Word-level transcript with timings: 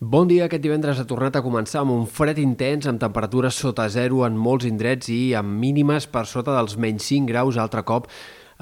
Bon 0.00 0.28
dia. 0.30 0.44
Aquest 0.46 0.62
divendres 0.62 1.00
ha 1.02 1.04
tornat 1.10 1.34
a 1.34 1.40
començar 1.42 1.80
amb 1.80 1.90
un 1.90 2.04
fred 2.06 2.38
intens, 2.38 2.86
amb 2.86 3.00
temperatures 3.02 3.56
sota 3.58 3.88
zero 3.90 4.20
en 4.22 4.36
molts 4.38 4.68
indrets 4.68 5.08
i 5.10 5.32
amb 5.34 5.58
mínimes 5.58 6.06
per 6.06 6.22
sota 6.30 6.54
dels 6.54 6.76
menys 6.78 7.08
5 7.10 7.26
graus 7.26 7.58
altre 7.58 7.82
cop 7.82 8.06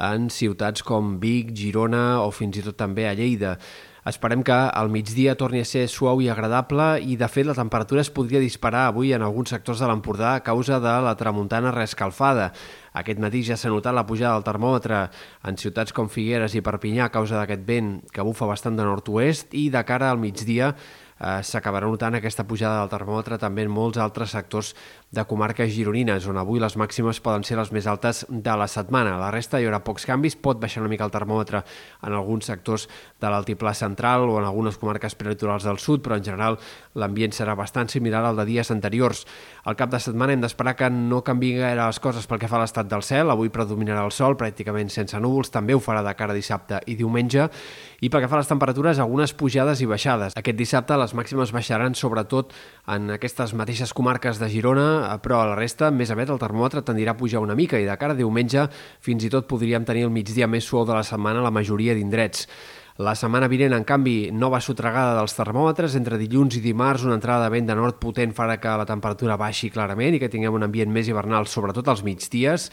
en 0.00 0.30
ciutats 0.32 0.80
com 0.80 1.18
Vic, 1.20 1.52
Girona 1.52 2.22
o 2.22 2.30
fins 2.32 2.56
i 2.56 2.64
tot 2.64 2.80
també 2.80 3.04
a 3.04 3.12
Lleida. 3.12 3.58
Esperem 4.08 4.40
que 4.46 4.56
al 4.56 4.88
migdia 4.88 5.34
torni 5.36 5.60
a 5.60 5.68
ser 5.68 5.84
suau 5.92 6.22
i 6.22 6.30
agradable 6.32 7.02
i, 7.04 7.18
de 7.20 7.28
fet, 7.28 7.44
la 7.44 7.58
temperatura 7.58 8.00
es 8.00 8.08
podria 8.08 8.40
disparar 8.40 8.86
avui 8.88 9.12
en 9.12 9.20
alguns 9.26 9.52
sectors 9.52 9.82
de 9.82 9.88
l'Empordà 9.90 10.36
a 10.38 10.44
causa 10.46 10.80
de 10.80 10.92
la 11.04 11.16
tramuntana 11.20 11.72
reescalfada. 11.74 12.52
Aquest 12.96 13.20
matí 13.20 13.42
ja 13.44 13.58
s'ha 13.60 13.68
notat 13.68 13.92
la 13.92 14.06
pujada 14.06 14.38
del 14.38 14.46
termòmetre 14.46 15.08
en 15.44 15.58
ciutats 15.60 15.92
com 15.92 16.08
Figueres 16.08 16.54
i 16.56 16.62
Perpinyà 16.64 17.10
a 17.10 17.12
causa 17.12 17.42
d'aquest 17.42 17.66
vent 17.66 17.98
que 18.08 18.24
bufa 18.24 18.48
bastant 18.48 18.78
de 18.78 18.86
nord-oest 18.86 19.52
i 19.52 19.68
de 19.74 19.82
cara 19.84 20.08
al 20.14 20.22
migdia 20.22 20.72
eh, 21.20 21.40
s'acabarà 21.42 21.88
notant 21.88 22.18
aquesta 22.18 22.44
pujada 22.48 22.80
del 22.82 22.92
termòmetre 22.92 23.38
també 23.40 23.64
en 23.66 23.72
molts 23.72 23.98
altres 23.98 24.34
sectors 24.36 24.74
de 25.10 25.24
comarques 25.24 25.70
gironines, 25.72 26.26
on 26.28 26.36
avui 26.36 26.60
les 26.60 26.76
màximes 26.76 27.20
poden 27.24 27.44
ser 27.46 27.56
les 27.56 27.70
més 27.72 27.86
altes 27.86 28.24
de 28.28 28.56
la 28.58 28.66
setmana. 28.68 29.16
La 29.20 29.30
resta 29.30 29.60
hi 29.60 29.68
haurà 29.68 29.80
pocs 29.84 30.04
canvis, 30.08 30.36
pot 30.36 30.60
baixar 30.60 30.82
una 30.82 30.90
mica 30.92 31.06
el 31.06 31.14
termòmetre 31.14 31.62
en 32.02 32.12
alguns 32.12 32.48
sectors 32.50 32.88
de 33.22 33.30
l'altiplà 33.30 33.72
central 33.74 34.26
o 34.28 34.38
en 34.40 34.48
algunes 34.48 34.76
comarques 34.76 35.14
prelitorals 35.14 35.64
del 35.64 35.78
sud, 35.78 36.02
però 36.04 36.18
en 36.18 36.26
general 36.26 36.58
l'ambient 36.94 37.32
serà 37.32 37.54
bastant 37.56 37.88
similar 37.88 38.24
al 38.24 38.36
de 38.36 38.44
dies 38.48 38.70
anteriors. 38.74 39.24
Al 39.64 39.76
cap 39.78 39.90
de 39.90 40.00
setmana 40.02 40.34
hem 40.34 40.42
d'esperar 40.42 40.76
que 40.76 40.90
no 40.90 41.22
canvi 41.24 41.54
gaire 41.56 41.80
les 41.80 42.00
coses 42.02 42.26
pel 42.26 42.42
que 42.42 42.50
fa 42.50 42.58
a 42.58 42.64
l'estat 42.64 42.90
del 42.90 43.02
cel. 43.06 43.30
Avui 43.30 43.48
predominarà 43.54 44.04
el 44.04 44.12
sol, 44.12 44.36
pràcticament 44.36 44.90
sense 44.92 45.18
núvols, 45.22 45.52
també 45.54 45.74
ho 45.74 45.80
farà 45.80 46.02
de 46.04 46.14
cara 46.18 46.36
dissabte 46.36 46.82
i 46.86 46.98
diumenge. 46.98 47.48
I 48.02 48.10
pel 48.10 48.24
que 48.24 48.28
fa 48.28 48.36
a 48.36 48.42
les 48.42 48.50
temperatures, 48.50 48.98
algunes 49.00 49.32
pujades 49.32 49.80
i 49.80 49.88
baixades. 49.88 50.36
Aquest 50.36 50.58
dissabte 50.58 50.98
les 50.98 51.05
màximes 51.14 51.52
baixaran 51.54 51.94
sobretot 51.94 52.54
en 52.90 53.12
aquestes 53.14 53.52
mateixes 53.54 53.92
comarques 53.94 54.40
de 54.40 54.48
Girona, 54.50 55.12
però 55.22 55.42
a 55.42 55.50
la 55.52 55.58
resta, 55.58 55.92
més 55.94 56.10
aviat, 56.10 56.32
el 56.34 56.40
termòmetre 56.42 56.82
tendirà 56.82 57.14
a 57.14 57.18
pujar 57.20 57.44
una 57.44 57.54
mica 57.54 57.78
i 57.78 57.86
de 57.86 57.94
cara 58.00 58.16
a 58.16 58.18
diumenge 58.18 58.66
fins 59.04 59.28
i 59.28 59.30
tot 59.30 59.46
podríem 59.46 59.86
tenir 59.86 60.06
el 60.08 60.14
migdia 60.14 60.48
més 60.50 60.66
suau 60.66 60.86
de 60.88 60.96
la 60.96 61.04
setmana 61.06 61.44
a 61.44 61.46
la 61.46 61.54
majoria 61.54 61.94
d'indrets. 61.94 62.48
La 62.98 63.12
setmana 63.12 63.46
vinent, 63.52 63.74
en 63.76 63.84
canvi, 63.84 64.30
nova 64.32 64.56
sotregada 64.64 65.18
dels 65.18 65.36
termòmetres. 65.36 65.98
Entre 65.98 66.16
dilluns 66.16 66.56
i 66.56 66.62
dimarts, 66.64 67.04
una 67.04 67.18
entrada 67.18 67.44
de 67.44 67.52
vent 67.52 67.68
de 67.68 67.76
nord 67.76 67.98
potent 68.00 68.32
farà 68.32 68.56
que 68.56 68.72
la 68.80 68.88
temperatura 68.88 69.36
baixi 69.36 69.68
clarament 69.68 70.16
i 70.16 70.22
que 70.22 70.30
tinguem 70.32 70.56
un 70.56 70.64
ambient 70.64 70.88
més 70.94 71.10
hivernal, 71.12 71.44
sobretot 71.44 71.92
als 71.92 72.00
migdies 72.06 72.70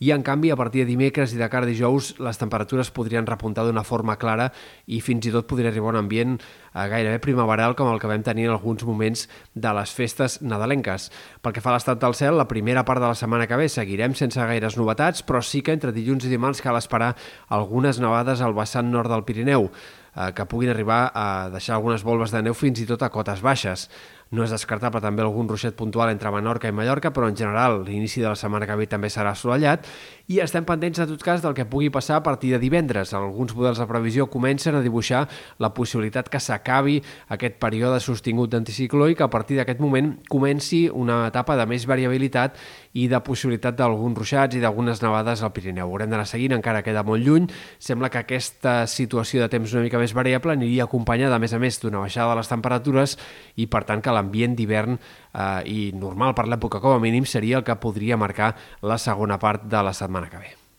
i 0.00 0.10
en 0.10 0.22
canvi 0.24 0.50
a 0.50 0.56
partir 0.56 0.82
de 0.82 0.88
dimecres 0.88 1.34
i 1.34 1.38
de 1.38 1.48
cara 1.52 1.68
a 1.68 1.70
dijous 1.70 2.14
les 2.24 2.40
temperatures 2.40 2.90
podrien 2.90 3.28
repuntar 3.28 3.66
d'una 3.66 3.84
forma 3.84 4.16
clara 4.16 4.48
i 4.88 5.02
fins 5.04 5.28
i 5.28 5.32
tot 5.34 5.46
podria 5.46 5.68
arribar 5.68 5.92
un 5.92 6.00
ambient 6.00 6.38
eh, 6.40 6.86
gairebé 6.88 7.20
primaveral 7.20 7.76
com 7.76 7.92
el 7.92 8.00
que 8.00 8.08
vam 8.08 8.24
tenir 8.24 8.48
en 8.48 8.54
alguns 8.56 8.82
moments 8.88 9.26
de 9.54 9.74
les 9.76 9.92
festes 9.92 10.40
nadalenques. 10.40 11.10
Pel 11.44 11.52
que 11.52 11.60
fa 11.60 11.74
a 11.74 11.76
l'estat 11.76 12.00
del 12.00 12.16
cel, 12.16 12.40
la 12.40 12.48
primera 12.48 12.86
part 12.88 13.04
de 13.04 13.12
la 13.12 13.18
setmana 13.18 13.46
que 13.46 13.60
ve 13.60 13.68
seguirem 13.68 14.16
sense 14.16 14.40
gaires 14.40 14.80
novetats, 14.80 15.22
però 15.22 15.44
sí 15.44 15.60
que 15.60 15.76
entre 15.76 15.92
dilluns 15.92 16.24
i 16.24 16.32
dimarts 16.32 16.64
cal 16.64 16.80
esperar 16.80 17.14
algunes 17.52 18.00
nevades 18.00 18.40
al 18.40 18.56
vessant 18.56 18.88
nord 18.88 19.12
del 19.12 19.26
Pirineu 19.28 19.68
eh, 20.16 20.30
que 20.34 20.46
puguin 20.46 20.70
arribar 20.72 21.10
a 21.14 21.48
deixar 21.52 21.76
algunes 21.76 22.04
volves 22.06 22.32
de 22.34 22.42
neu 22.42 22.54
fins 22.54 22.80
i 22.80 22.86
tot 22.88 23.02
a 23.02 23.10
cotes 23.10 23.42
baixes. 23.42 23.88
No 24.30 24.44
és 24.44 24.52
descartable 24.54 25.02
també 25.02 25.24
algun 25.24 25.48
ruixet 25.50 25.74
puntual 25.74 26.12
entre 26.12 26.30
Menorca 26.30 26.70
i 26.70 26.74
Mallorca, 26.74 27.10
però 27.10 27.26
en 27.28 27.36
general 27.36 27.80
l'inici 27.86 28.22
de 28.22 28.28
la 28.28 28.38
setmana 28.38 28.68
que 28.68 28.76
ve 28.78 28.86
també 28.86 29.10
serà 29.10 29.32
assolellat 29.34 29.88
i 30.30 30.36
estem 30.38 30.62
pendents, 30.62 31.00
en 31.02 31.08
tot 31.10 31.22
cas, 31.26 31.40
del 31.42 31.56
que 31.58 31.64
pugui 31.66 31.88
passar 31.90 32.20
a 32.20 32.22
partir 32.22 32.52
de 32.54 32.60
divendres. 32.62 33.10
Alguns 33.18 33.50
models 33.58 33.80
de 33.82 33.86
previsió 33.90 34.28
comencen 34.30 34.76
a 34.78 34.82
dibuixar 34.84 35.24
la 35.58 35.72
possibilitat 35.74 36.28
que 36.30 36.38
s'acabi 36.38 37.00
aquest 37.34 37.56
període 37.58 37.98
sostingut 37.98 38.52
d'anticicló 38.52 39.08
i 39.10 39.16
que 39.18 39.26
a 39.26 39.30
partir 39.32 39.58
d'aquest 39.58 39.82
moment 39.82 40.12
comenci 40.30 40.84
una 40.86 41.24
etapa 41.26 41.56
de 41.58 41.66
més 41.66 41.82
variabilitat 41.90 42.60
i 42.94 43.08
de 43.10 43.18
possibilitat 43.26 43.74
d'alguns 43.74 44.20
ruixats 44.20 44.54
i 44.54 44.62
d'algunes 44.62 45.02
nevades 45.02 45.42
al 45.42 45.50
Pirineu. 45.56 45.90
Haurem 45.90 46.14
d'anar 46.14 46.28
seguint, 46.30 46.54
encara 46.54 46.84
queda 46.86 47.02
molt 47.02 47.26
lluny. 47.26 47.50
Sembla 47.82 48.12
que 48.14 48.22
aquesta 48.22 48.84
situació 48.86 49.42
de 49.42 49.50
temps 49.50 49.74
una 49.74 49.82
mica 49.82 49.98
més 49.98 50.14
variable 50.14 50.54
aniria 50.54 50.86
acompanyada, 50.86 51.40
a 51.40 51.42
més 51.42 51.54
a 51.54 51.58
més, 51.58 51.80
d'una 51.82 52.04
baixada 52.06 52.36
de 52.36 52.38
les 52.38 52.54
temperatures 52.54 53.16
i, 53.56 53.66
per 53.66 53.82
tant, 53.82 53.98
que 53.98 54.14
l'ambient 54.14 54.54
d'hivern 54.54 54.94
eh, 54.94 55.62
i 55.66 55.90
normal 55.90 56.38
per 56.38 56.46
l'època 56.46 56.78
com 56.78 56.94
a 56.94 57.02
mínim 57.02 57.26
seria 57.26 57.58
el 57.58 57.66
que 57.66 57.78
podria 57.82 58.14
marcar 58.14 58.54
la 58.86 58.98
segona 58.98 59.42
part 59.42 59.66
de 59.66 59.82
la 59.82 59.94
setmana 59.94 60.19
semana 60.20 60.30
que. 60.30 60.69